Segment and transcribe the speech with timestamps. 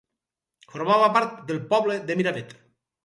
[0.75, 2.57] Formava part del poble de Miravet.